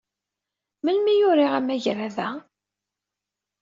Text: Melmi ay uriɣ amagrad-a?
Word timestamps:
Melmi 0.83 1.09
ay 1.13 1.21
uriɣ 1.29 1.51
amagrad-a? 1.59 2.29